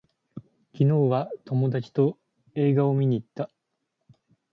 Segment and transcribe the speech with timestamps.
[0.73, 2.17] 昨日は友達と
[2.55, 3.51] 映画を見に行った